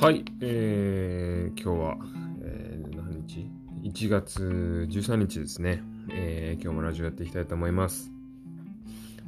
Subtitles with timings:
[0.00, 1.96] はい、えー、今日は、
[2.42, 3.48] えー、何日
[3.84, 8.10] ?1 月13日ですね、えー、今日もラジオやっていきたいと思います。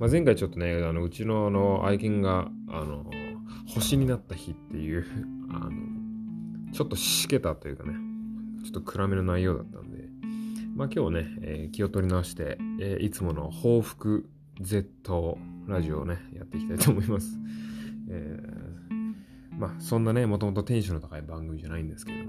[0.01, 3.09] まあ、前回ちょっとね、あのうちのあの愛犬があの
[3.69, 5.07] 星になった日っていう
[5.51, 7.95] あの、ちょっとしけたというかね、
[8.65, 10.09] ちょっと暗めの内容だったんで、
[10.75, 14.29] まあ、今日ね、えー、気を取り直して、えー、いつもの報復
[14.61, 17.39] Z ラジオをね、やっていきたいと思います。
[18.09, 18.66] えー、
[19.59, 22.27] まあ、そんなね、もともとテンションの高い番組じゃないんですけどね。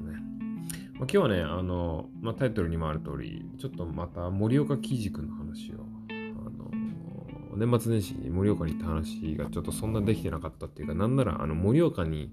[0.93, 12.31] まあ、今日はね、あの、まあ、タイトルにもある通り、ちょっとまた森岡喜二君の話を、あの、年末年始に盛岡に行った話がちょっとそんなできてなかったっていうか、なんなら、あの、盛岡に、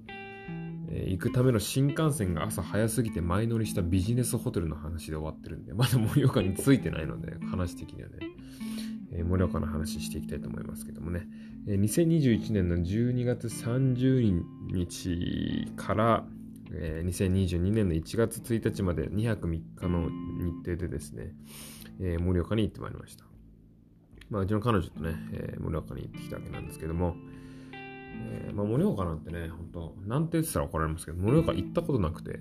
[0.90, 8.18] 行くための新幹線が朝早すぎて前乗りしたビジネスホテルの話で終わってるんで、まだ盛岡に着いてないので、話的にはね、
[9.22, 11.26] 盛岡の話していきたいと思いますけどもね、
[11.66, 16.24] 2021年の12月30日から、
[16.72, 21.32] えー、2022年の1月1日まで2泊3日の日程でですね、
[22.00, 23.24] え、盛岡に行ってまいりました。
[24.30, 27.16] まあ、うちの彼女とね、え、盛岡に行ってきたわけなんですけども、
[27.72, 32.40] えまあ、盛岡なんてね、本当なんて言ってたら怒られますけど、盛岡行ったことなくて、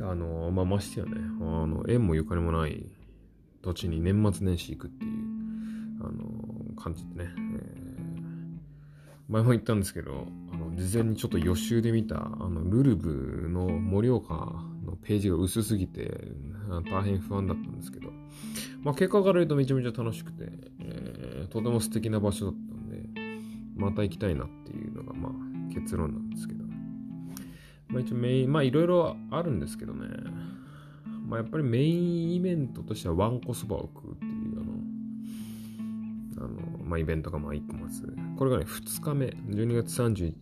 [0.00, 2.86] あのまあ、ましてやね、あの、縁もゆかりもない
[3.62, 5.27] 土地に年末年始行くっていう、
[6.08, 8.62] あの感じでね、えー、
[9.28, 14.34] 前も言ったんですけど、あの事前にちょっと予習で見た、あのルルブの盛岡
[14.84, 16.20] のページが薄すぎて、
[16.90, 18.10] 大変不安だったんですけど、
[18.82, 20.48] まあ、結果から言うとめちゃめちゃ楽しくて、
[20.80, 23.20] えー、とても素敵な場所だったんで、
[23.76, 25.32] また行きたいなっていうのが、まあ、
[25.74, 26.68] 結論なんですけど。
[27.88, 30.06] まあ、一応メイン、まあ、いろいろあるんですけどね、
[31.26, 34.27] まあ、やっぱりメインイベントとしてはワンコそばを食うっていう、
[36.38, 36.48] あの、
[36.84, 38.14] まあ、イベントがまあ1個まず。
[38.36, 40.34] これがね、2日目、12月31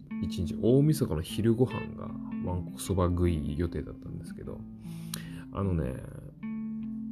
[0.47, 2.09] 日、大晦日の昼ご飯が
[2.45, 4.61] ワンコそば食い予定だったんですけど、
[5.53, 5.95] あのね、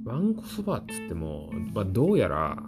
[0.05, 2.63] ワンコそばっつっても、まあ、どうやら、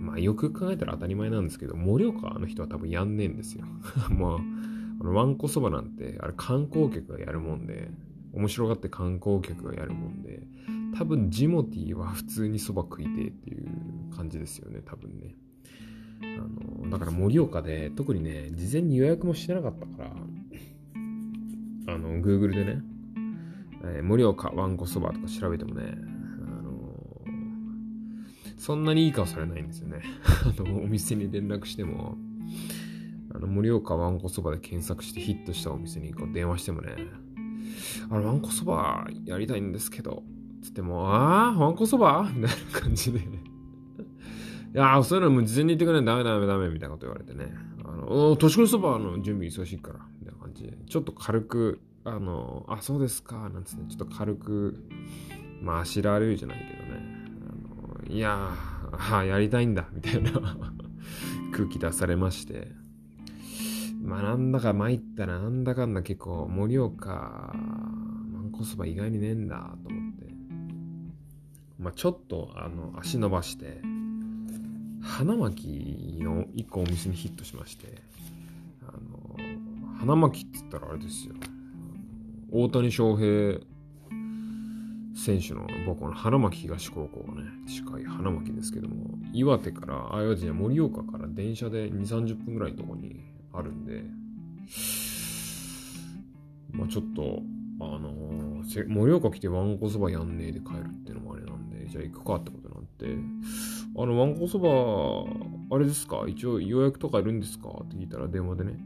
[0.00, 3.64] まあ、よく考えたら当たり前なんですけど、盛岡の人は多分やんねえんですよ。
[4.10, 4.36] まあ、
[5.00, 7.90] あの、ワンコそばなんて、あれ観光客がやるもんで、
[8.32, 10.42] 面白がって観光客がやるもんで、
[11.02, 13.66] 多分ジモティーは普通にそば食いてっていう
[14.16, 15.34] 感じですよね、多分ね。
[16.22, 20.12] あの、だから盛岡で、特にね、事前に予約もしてなかったから、
[21.92, 22.82] あの、Google でね、
[23.82, 25.96] えー、盛岡わんこそばとか調べてもね、
[26.46, 26.72] あの
[28.56, 30.02] そんなにいい顔されないんですよね。
[30.56, 32.16] あの、お店に連絡しても、
[33.34, 36.94] あの、盛岡わんこそばで検索してヒットしたお店にこう電話してもね、
[38.08, 40.22] あの、わんこそばやりたいんですけど、
[40.62, 42.28] つっても、ああ、わんこそば？
[42.34, 43.22] みたいな感じでい
[44.72, 47.52] やー、そういうのも事前に言ってくれないダメダメダメみたいなこと言われてね。
[47.84, 50.78] あの、年越しそばの準備忙しいから、みたいな感じで。
[50.86, 54.82] ちょっと軽く、あの、あ、そうですか、なんつって、ちょっと軽く、
[55.60, 57.26] まあ、あしらわれるじゃないけどね。
[58.06, 60.30] あのいやー、あやりたいんだ、みたいな
[61.52, 62.72] 空気出されまして。
[64.02, 67.52] まあなんだか参ったらなんだかんだ結構盛岡、
[68.32, 70.01] マンコそば意外にねえんだと思って。
[71.82, 73.80] まあちょっとあの足伸ばして、
[75.02, 78.00] 花巻の一個お店にヒットしまして、
[78.86, 79.36] あの、
[79.98, 81.34] 花巻っつったらあれですよ。
[82.52, 83.58] 大谷翔平
[85.16, 94.04] 選手の母校の花巻東高校がね、近い花巻ですけども、岩手から、あ、岩手じゃ盛岡から電車で2、30分ぐらいのとこにあるんで、
[96.70, 97.42] まあちょっと、
[97.84, 103.06] あのー、盛岡来てワンコそばやんねえで帰るっていうのもあれなんで、じゃあ行くかってことになって、
[104.00, 106.24] あの、ワンコそば、あれですか？
[106.28, 107.68] 一応予約とかいるんですか？
[107.84, 108.78] って聞いたら電話でね、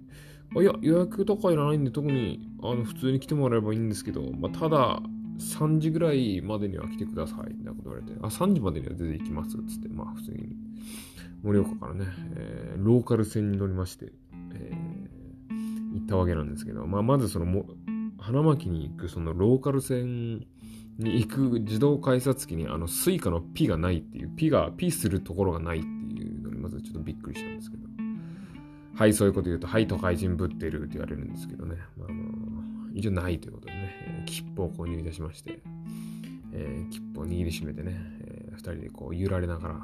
[0.56, 5.00] あいや、予約とかいらないんで、特に、あの、普通に来てもらえばいいんですけど、まあ、ただ、
[5.38, 10.56] 3時ぐらいまでには来てください、みたいなこと言われて、あ、3時までには全然行きます、つって、まあ、普通に、
[11.42, 12.06] 盛岡からね、
[12.36, 14.12] えー、ローカル線に乗りまして、
[14.54, 17.66] えー、行ったわけなんですけど、まあ、まずそのも、
[18.26, 20.46] 花巻に行くそのローカル線
[20.98, 27.86] に行く自動改札機にあのスイカのピがないっていう、ピが、ピするところがないっていうのにまずちょっとびっくりしたんですけど。
[28.94, 31.76] はい、そういうこと言うと、はい、都会人ぶってるって言われるんですけどね。
[31.96, 32.08] まあ
[32.94, 35.60] 一応ないということでね、えー、切符を購入いたしまして、
[36.52, 37.92] えー、切符を握りしめてね、
[38.22, 39.80] えー、二人でこう揺られながら、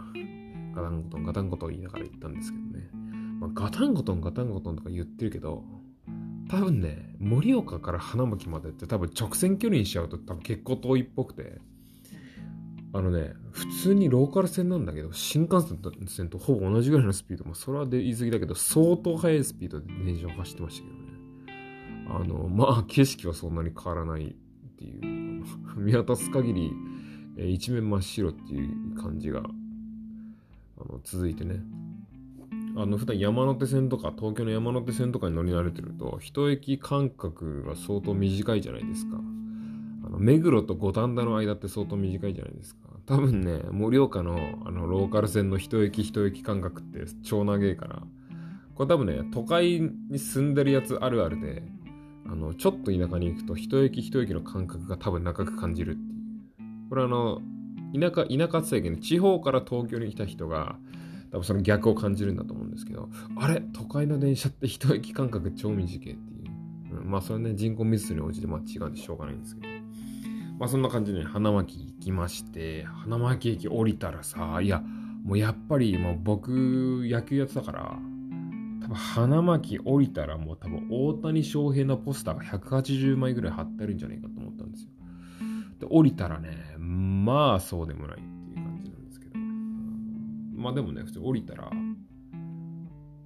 [0.74, 2.88] ガタンゴトンガタンゴトン言いながら行ったんですけどね。
[3.38, 5.62] まあ、ガタンゴトンガタンゴトンとか言ってるけど、
[6.48, 11.60] 多分ね、盛岡から花巻までって多分直線距離にしちゃうと多分結構遠いっぽくて、
[12.94, 15.62] あのね、普通にローカル線なんだけど、新幹
[16.08, 21.02] 線とほぼ同じぐらいのスピード、もそれは言い過ぎだけど、相当速いスピードで電車を走ってましたけどね。
[22.08, 24.34] あの、まあ、景色はそんなに変わらないっ
[24.76, 25.44] ていう、
[25.80, 26.72] 見渡す限り、
[27.38, 29.42] 一面真っ白っていう感じが、あ
[30.84, 31.62] の、続いてね。
[32.76, 39.19] あの、普段山手線とか、東京の山手線とかに乗り慣れてると、一駅間隔が相当短いじゃないですか。
[40.04, 42.88] あの、目黒と五反田の間って相当短いじゃないですか。
[43.06, 48.02] 多分ね、盛岡のあのローカル線の一駅一駅間隔って超長いから、
[48.75, 51.62] これ多分ね、都会に住んでるやつあるあるで、
[52.26, 56.88] あの、ちょっと田舎に行くと一駅一駅の間隔が多分長く感じるっていう。
[56.88, 57.42] これあの、
[57.94, 60.78] 田舎、田舎制限、地方から東京に来た人が、
[61.32, 63.62] 多分その逆を感じるんだと思うんですけど、あれ？
[63.73, 66.14] 都会の電車って一駅間隔超短いってい
[66.93, 67.00] う。
[67.00, 69.69] うん、まあそれね、人口密度に応じてまあ違うんでしょうがないんですけど。
[70.58, 74.84] まあそんな感じで、ね、花巻行きまして、花巻駅降りたらさ、いや、
[75.25, 76.50] もうやっぱりもう僕
[77.11, 77.99] 野球やってたから、
[78.82, 84.90] 多分花巻降りたらもう多分大谷翔平のポスターが180枚ぐらい貼ってるんじゃないかと思ったんですよ。
[85.81, 88.19] で、降りたらね、まあそうでもない
[90.54, 91.70] まあでもね、普通降りたら、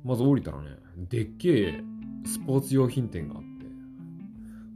[0.05, 0.71] まず降りたらね、
[1.09, 1.85] でっけえ
[2.25, 3.47] スポーツ用品店があって、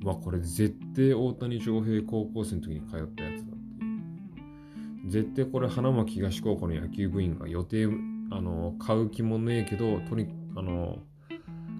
[0.05, 5.11] まあこれ絶対大谷翔平高校生の時に通ったやつだっていう。
[5.11, 7.87] 絶対これ花巻東高校の野球部員が予定、
[8.31, 10.99] あの、買う気もねえけど、とにあの、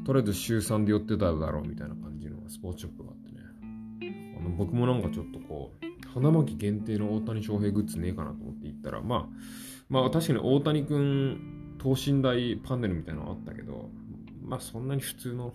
[0.05, 3.41] とりあえず週3で寄ってただろうみたいな感じのスポーツショップがあってね。
[4.39, 9.27] あの僕もなんかちょっとこう、花巻限定の大谷翔平グッズねえかなと思って行ったら、まあ、
[9.89, 13.91] まあ確かに大谷くん等身大パネルみたいなのあったけど、
[14.43, 15.55] まあそんなに普通の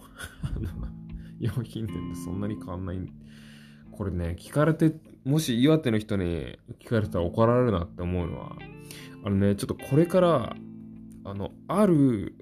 [1.39, 2.99] 用品店でそんなに変わんない。
[3.91, 4.93] これね、聞かれて、
[5.23, 8.55] もし岩手の人に聞かれたら怒られるなって思うのは、
[9.23, 10.55] あのね、ちょっとこれから、
[11.23, 12.35] あの、ある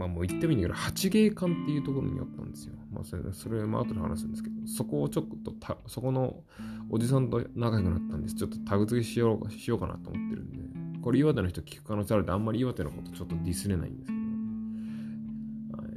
[0.00, 2.74] まあもう言ってもいいんだけど、八芸館っていうところに寄ったんですよ。
[2.90, 6.42] まあそれ、それまあ後で話すんですけど、そこをちょっとた、そこの
[6.88, 8.34] おじさんと仲良くなったんです。
[8.34, 10.58] ちょっとタグ付けしようしようかなと思ってるんで、
[11.02, 14.18] これ岩手の人聞く可能性あるんで、あんまり岩手のことちょっとディスれないんですけ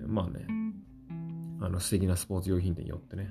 [0.02, 0.46] ど、まあね、
[1.62, 3.30] あの素敵なスポーツ用品店に寄ってね、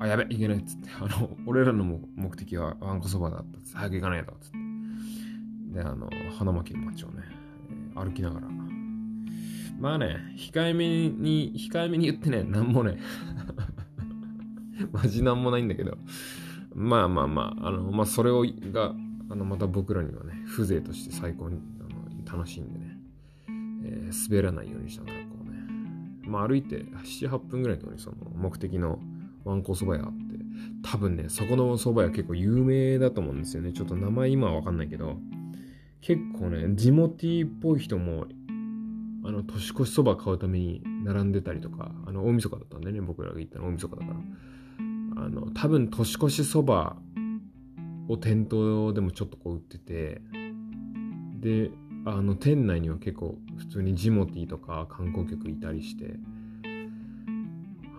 [0.00, 4.58] あ、やべ、いけないっつって、あの、俺らの目的はわんこそばだったっつって、早く行かないとっつって。
[5.74, 7.22] で、あの、花巻の街をね、
[7.94, 8.48] 歩きながら、
[9.78, 12.98] まあね、控えめに、控えめに言ってね、なんもね、
[14.92, 15.96] マジなんもないんだけど、
[16.74, 18.94] まあまあまあ、あの、まあそれを、が、
[19.30, 22.98] あの、また僕らにはね、風情として最高にあの楽しんでね、
[23.84, 25.58] えー、滑らないようにしたから、こうね、
[26.26, 28.98] まあ歩いて7、8分ぐらいのところにその目的の
[29.44, 30.18] わんこそば屋あって、
[30.82, 33.72] 多分ね、そこのそば屋結構有名だと思うんですよね。
[33.72, 35.18] ちょっと名前今はわかんないけど、
[36.00, 38.26] 結構ね、地元っぽい人も
[39.28, 44.18] あの、年越しそば買うために並んでたりとか、あの、大晦日だったんでね、僕らが行ったの大晦日だから。
[45.22, 46.96] あの、多分年越しそば
[48.08, 50.22] を店頭でもちょっとこう売ってて、
[51.40, 51.70] で、
[52.06, 56.14] あの、店内には結構普通にジモティとか観光客いたりして、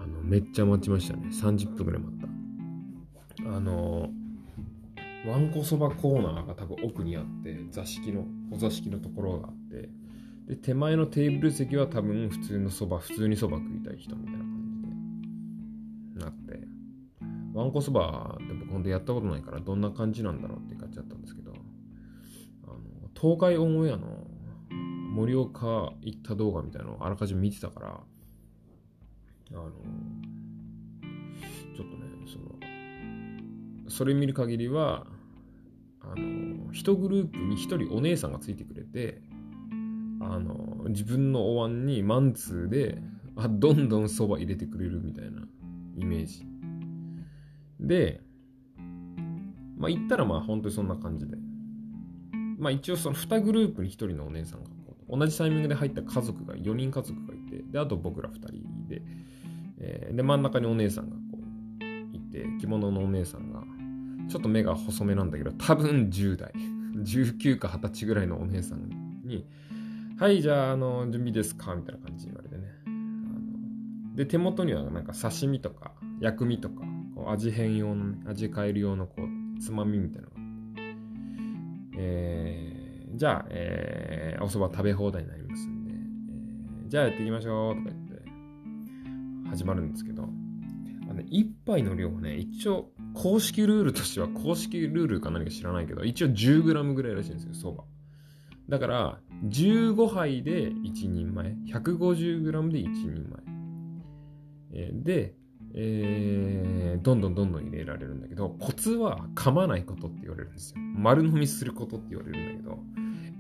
[0.02, 1.28] あの、めっちゃ待ちましたね。
[1.32, 3.56] 30分ぐらい待った。
[3.56, 4.10] あの、
[5.28, 9.90] わんこそばコーナーが多分奥にあって、座敷の、お座敷のところがあって、
[10.50, 14.48] で、手前のテーブル席は多分普通のそば、普通にそば食いたい人みたいな感
[16.14, 16.68] じでなって、
[17.54, 21.54] わんこそばって僕ほんとやったことないからどんな感じなんだろうって感じだったんですけど、
[22.64, 22.80] あの、
[23.16, 24.26] 東海オンエアの
[25.14, 27.88] 盛岡行った動画みたいなのをあらかじめ見てたから、
[29.52, 29.70] あの、
[31.76, 32.56] ちょっとね、その、
[33.88, 35.06] それ見る限りは、
[36.02, 39.22] あの、一グループに一人お姉さんがついてくれて、
[40.22, 43.02] あの自分のお椀にマンツーで
[43.36, 45.42] あどんどんそば入れてくれるみたいな
[45.96, 46.46] イメージ。
[47.80, 48.22] で
[49.78, 51.38] まあ言ったらまあ本当にそんな感じで。
[52.58, 54.70] まあ一応その2グループに1人のお姉さんが
[55.10, 58.52] 同じタイミングで入った家族が4人家族がいてであと僕ら2人
[58.88, 59.02] で、
[59.80, 63.64] えー、で真ん中にお姉さんがこういて着物のお姉さんが
[64.30, 66.52] ちょっと目が細めなんだけど多分10代。
[67.04, 68.90] 19か20歳ぐらいのお姉さん
[69.24, 69.46] に
[70.20, 71.74] はい、じゃあ、あの、準備ですか？
[71.76, 72.68] みたいな感じで言われてね。
[74.16, 76.82] で、手元にはなんか刺身とか、薬味とか、
[77.16, 80.42] こう味変用の、味変える用のこう、つまみみたいなのが
[82.02, 90.24] えー、じゃあ、えー、お蕎麦食べ放題になりますんで、えー、じゃあやっていきましょうとか言って、始まるんですけど、
[91.10, 97.84] あの、一杯の量ね、一応、公式ルールとしては、公式ルールか何か知らないけど、一応 10g ぐらいらしいんですよ、蕎麦。
[98.70, 103.30] だから、15杯で1人前、150g で1人
[104.72, 104.92] 前。
[105.04, 105.34] で、
[105.74, 110.82] えー、どんどんどんどん入れられるんだけど、コツは噛まないことって言われるんですよ。
[110.96, 112.80] 丸飲みすることって言われるんだけど、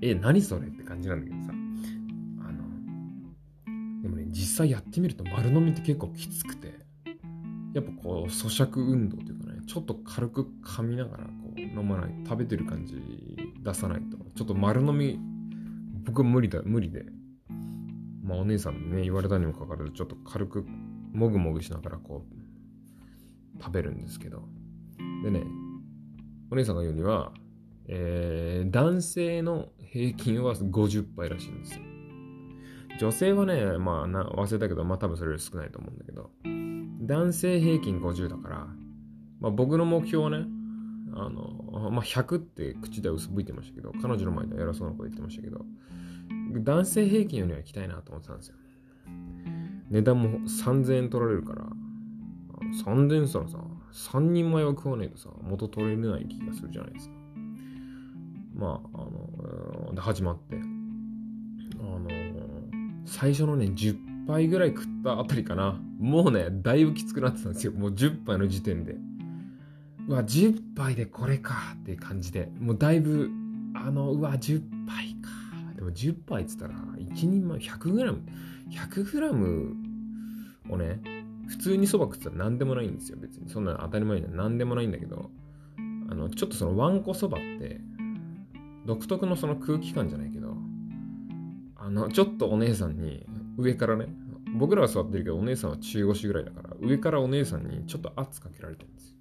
[0.02, 1.52] え、何それって感じなんだけどさ。
[1.52, 6.74] あの、でもね、実際やってみると丸飲みって結構きつくて、
[7.74, 11.28] やっぱこう、咀嚼運動というかね、ちょっと軽く噛みながら
[11.76, 12.96] 飲まない、食べてる感じ
[13.62, 15.20] 出さないと、ちょっと丸飲み、
[16.06, 17.06] 僕無理だ、無理で。
[18.24, 20.66] まあお姉さんにね、言われたにもかかわらず、ちょっと軽く
[21.14, 22.26] もぐもぐしながらこ
[23.58, 24.44] う食べるんですけど。
[25.24, 25.44] でね
[26.52, 27.34] お姉さんが言うには、
[27.88, 31.82] えー、男性の平均は50杯らしいんですよ。
[33.00, 36.32] 女性はねまあな忘れたけどまあ多分それより少ないと思うんだけど。
[37.02, 38.68] 男性平均50だから、
[39.40, 40.46] まあ、僕の目標はね
[41.14, 45.66] あの、まあ、100って口では薄吹いてましたけど彼女の前では偉そうなこと言ってましたけど
[46.62, 48.56] 男性平均よりは行きたいなと思ってたんですよ
[49.90, 51.66] 値段も3000円取られるから、
[52.86, 53.58] 3000円したらさ、
[53.92, 57.16] 3人前は食わないとさ、元取れない気がするじゃないですか。
[58.56, 62.10] まあ、あの、で、始まって、あの、
[63.06, 65.80] 最初のね、10杯ぐらい食ったあたりかな。
[66.00, 67.72] もうね、だいぶきつくなってたんですよ。
[67.72, 68.96] もう10杯の時点で。
[70.10, 73.30] うわ、10杯でこれかっていう感じで、もうだいぶ、
[73.76, 75.30] あの、うわ、10杯か。
[75.76, 78.20] でも10杯っつったら、1人前 100g、
[78.72, 79.74] 100g
[80.68, 81.00] をね、
[81.48, 83.50] 普通にそば食ってたら何でもないんですよ、別に。
[83.52, 85.30] そんなの当たり前には何でもないんだけど、
[86.10, 87.80] あの、ちょっとそのわんこそばって、
[88.88, 90.58] 独特のその空気感じゃないけど、
[91.76, 94.08] あの、ちょっとお姉さんに、上からね、
[94.58, 99.19] 僕らは座ってるけど、お姉さんは中腰ぐらいだから、上からお姉さんにちょっと圧かけられてるんですよ。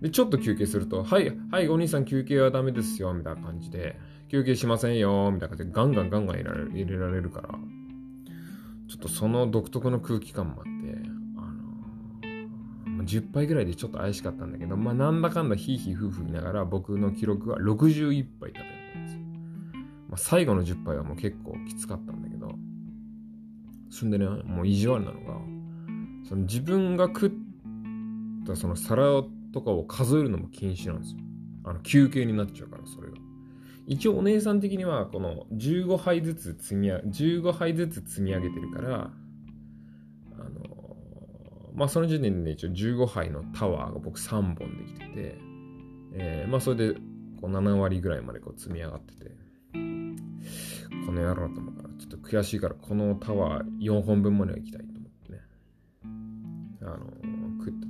[0.00, 7.48] で、ちょっと休憩すると、はい、はい、お兄さん休憩はダメですよ、みたいな感じで、休憩しませんよ、みたいな感じで、ガンガンガンガン入れられる入れられるから、
[8.88, 10.70] ちょっとその独特の空気感もあって、
[11.36, 18.60] あのー、10杯ぐらいでちょっと怪しかったんだけど、まあなんだかんだヒーヒー夫婦見ながら僕の記録は61杯食べ
[18.94, 19.20] たんですよ。
[20.08, 22.52] まあ最後の10杯はもう結構きつかったんだけど、
[23.90, 25.34] そんでね、もう意地悪なのが、
[26.28, 27.30] その自分が食っ
[28.46, 31.18] たその皿とかを数えるのも禁止なんですよ。
[31.64, 33.16] あの休憩になっちゃうから、それが。
[33.86, 39.10] 一応お姉さん的にはこの15杯ずつ積み上げ、15杯ずつ積み上げてるから、
[40.38, 40.86] あの
[41.74, 45.38] まあその時点で一応15杯のタワーが僕3本できてて、
[46.12, 46.94] えー、まあそれで
[47.40, 49.30] こう7割ぐらいまでこう積み上がってて、
[49.72, 55.40] この野郎と思うから、ちょっと悔しいからこのタワー4本分までは行きたいと思ってね、
[56.82, 56.98] あの
[57.58, 57.89] 食っ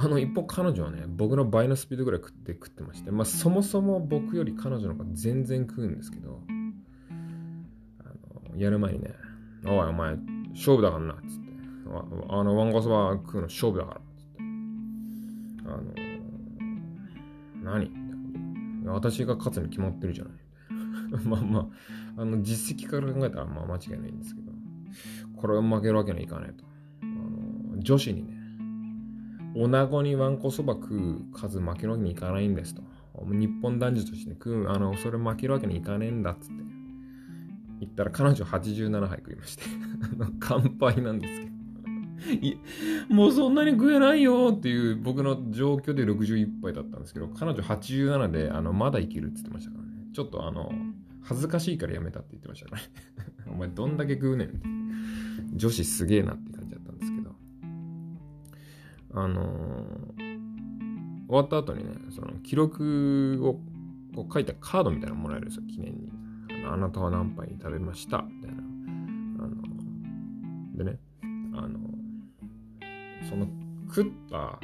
[0.00, 6.40] あの一方彼女はね、僕の倍のスピードぐらい食って食ってまして、まあそもそも僕より彼女の方が全然食うんですけど、
[8.04, 9.12] あのやる前にね、
[9.66, 10.16] おいお前
[10.50, 11.48] 勝負だからな、つって。
[12.28, 14.38] あの、ワンコそば食うの勝負だから、つって。
[15.66, 15.82] あの、
[17.64, 17.90] 何？
[18.86, 20.32] 私が勝つに決まってるじゃない。
[21.26, 21.68] まあま
[22.16, 24.52] あ、あの実績から考えたらまあ間違いないんですけど、
[25.36, 26.64] これは負けるわけにはいかないと。
[27.02, 27.06] あ
[27.74, 28.37] の女子にね、
[29.58, 32.82] 女子にわんこそば食う数負けるわけにいかないんですと。
[33.26, 36.54] 日本男児として食う、あの、それ負けるわけにいかねえんだっつって。
[37.80, 39.62] 言ったら彼女87杯食いまして
[40.40, 41.52] 乾杯なんですけど
[43.14, 49.88] もうそんなに食えないよっていう僕の状況で61杯だったんですけど、彼女87であのまだいけるって言ってましたからね。
[50.12, 50.72] ちょっとあの、
[51.22, 52.88] 恥ずかしいからやめたって言ってましたからね。
[53.54, 54.58] お前どんだけ食うねんって。
[55.54, 56.57] 女子すげえなって
[59.20, 59.46] あのー、
[61.26, 63.54] 終わった後にね、その記録を
[64.14, 66.12] こう書いたカードみたいなのもらえるんですよ、記念に。
[66.64, 68.22] あのあなたは何杯食べました？
[68.22, 68.62] みたいな。
[69.44, 69.56] あの
[70.76, 70.98] でね、
[71.54, 71.78] あの
[73.28, 73.46] その
[73.88, 74.60] 食ったあ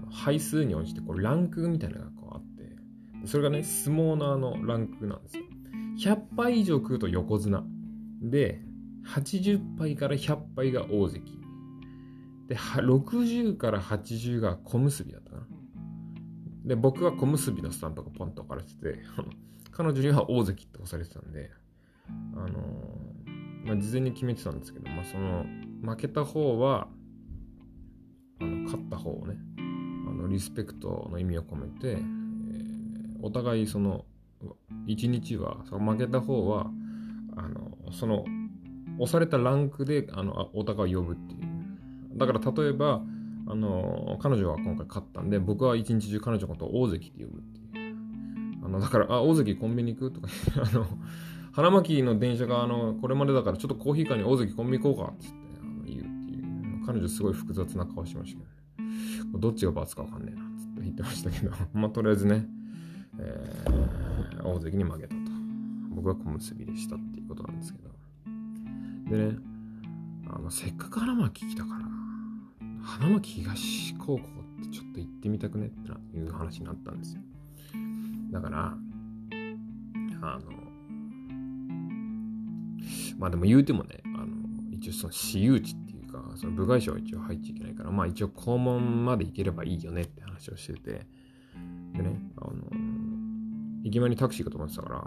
[0.00, 5.44] の杯数に応じてこうランクみたいなのがこうあって、それがね、相撲のあのランクなんですよ。
[5.98, 7.64] 100杯以上食うと横綱。
[8.22, 8.60] で、
[9.06, 11.22] 80杯から100杯が大関。
[12.48, 15.46] で、60から80が小結だったかな。
[16.64, 19.00] で、僕は小結のスタンプがポンと置かれてて、
[19.70, 21.50] 彼女には大関って押されてたんで、
[22.34, 25.44] あのー、まあ、事前に決めてたんですけど、まあ、その、
[25.82, 26.88] 負けた方は、
[28.40, 29.36] あの、勝った方をね、
[30.08, 31.98] あの、リスペクトの意味を込めて、えー、
[33.22, 34.04] お互いその、
[34.86, 36.70] 1日は、その負けた方は、
[37.36, 38.24] あの、その、
[38.98, 41.47] 押されたランクで、あの、お互いを呼ぶっていう。
[42.18, 43.02] だから例えば、
[43.46, 47.96] あの、彼女は今回勝ったんで、僕は一日中彼女のことを大関って呼ぶっていう。
[48.64, 50.28] あの、だから、あ、大関コンビニ行くとか、
[50.70, 50.86] あの、
[51.52, 58.44] 花巻の電車が、あの、これまでだからちょっとコーヒー館に大関コンビニ行こうかってってあの言うっていう彼女すごい複雑な顔しましたけ
[59.24, 62.46] ど、ね、どっちが罰かわかんねえな、つって言ってましたけど、 まあとりあえずね、
[63.18, 65.20] えー、大関に負けたと。
[65.90, 67.88] 僕は小結でしたっていうことなんですけど。
[69.10, 69.38] でね、
[70.28, 71.87] あの、せっかく花巻来たから、
[72.88, 74.22] 花巻東高校
[74.62, 77.20] ってちょっと行ってみたくねっていう話になったんですよ。
[78.32, 78.74] だから、
[80.22, 80.40] あの、
[83.18, 84.26] まあでも言うてもね、あの、
[84.72, 91.06] 一応その私有地っていうか、その部外者は一応入っちゃいけないから、まあ一応校門まで行ければいいよねって話をしてて、
[91.92, 92.54] でね、あの、
[93.82, 95.06] 行き前にタクシーが止まってたから、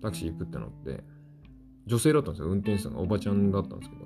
[0.00, 1.02] タクシー行くって乗って、
[1.86, 2.48] 女性だったんですよ。
[2.48, 4.04] 運転手さんがおばちゃんだったんですけど、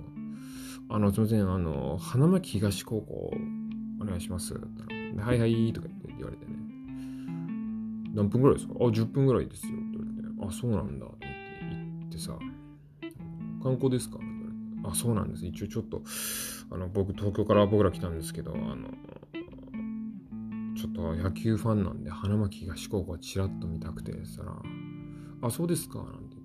[0.90, 3.32] あの、すみません、あの、花巻東高校
[4.00, 4.60] お願いします、は
[5.34, 6.52] いはいとか言われてね、
[8.14, 8.74] 何分ぐらいですか？
[8.80, 11.26] あ、10分ぐらいですよって言われて、あ、そうなんだって
[11.70, 12.36] 言ってさ、
[13.62, 14.16] 観光ですか？
[14.16, 15.46] って言われて、あ、そうなんです。
[15.46, 16.02] 一応ちょっと、
[16.72, 18.88] あの、僕、東京から僕ら来たんですけど、あの、
[20.76, 24.60] ちょっと野球ファンなんで、花巻東高校はちらっと見たくて、さら、
[25.42, 25.98] あ、そうですか？
[25.98, 26.39] なんて。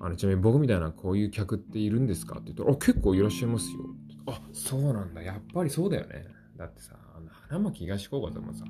[0.00, 3.80] あの、ちなみに僕みたいなこういう客っているんですかって言ったら、あ、結構いらっしゃいますよ。
[4.26, 5.22] あ、そうなんだ。
[5.22, 6.26] やっぱりそうだよね。
[6.56, 8.64] だってさ、あの花巻東高校でもさ、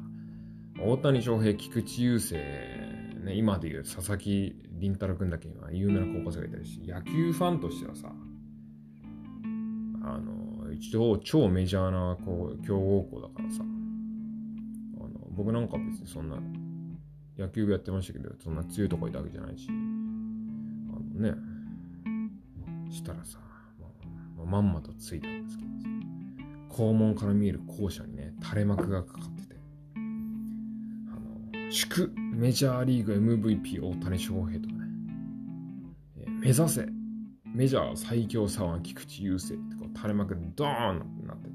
[0.81, 8.13] 大谷翔平、菊池雄星、ね、今でいう佐々木麟太郎君だけは有名な高校生がいたりし、野球ファンとしてはさ、
[10.05, 13.65] あの、一応超メジャーなこう強豪校だからさ、あ
[15.03, 16.37] の僕なんか別にそんな
[17.37, 19.69] 野球部やってましたけど、そんな強いとこいたわけじゃないし、
[21.19, 21.35] ね、
[22.91, 23.39] したらさ、
[24.37, 25.89] もうまんまとついたんですけどさ、
[26.69, 29.57] 校門から見える校舎にね、垂れ幕がかかってて、
[29.97, 29.99] あ
[31.19, 34.81] の、祝メジャーリーグ MVP 大谷翔平とかね、
[36.41, 36.87] 目指せ。
[37.55, 41.55] メジャー最強左腕菊池雄星ってこう垂れ幕ドーンってなってて、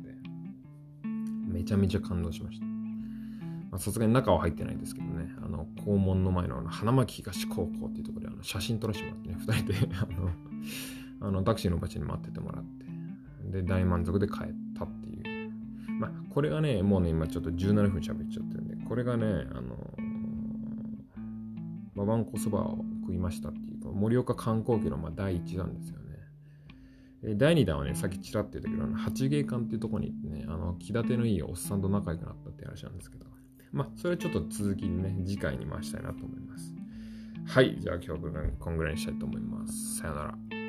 [1.47, 2.72] めちゃめちゃ感動しました。
[3.77, 10.07] さすがに中は入ってないですけどね、あの、校門の前のあの花巻東高校っていうところであの写真撮らせてもらってね、二人で あ
[11.21, 12.85] の、あのタクシーの場所に待っててもらって、
[13.51, 14.37] で、大満足で帰っ
[14.77, 15.51] たっていう。
[15.99, 19.93] まあ、これがね、もうね、今ちょっと17分喋っちゃってるんで、これがね、あの
[21.95, 27.35] まあ、わんこそばを食いましたっていう、盛岡観光機のまあ第1弾ですよね。
[27.35, 33.25] 第2弾はね、さっきちらっと言ったけど、八芸館っていうところに行ってね、あの、気立てのいいおっさんと仲良くなったって話なんですけど、
[33.73, 36.73] まあ、それはちょっと続きにね、次回に回したいなと思います。
[37.47, 39.97] はい、じゃあ今日分こんぐらいにしたいと思います。
[39.97, 40.62] さよなら。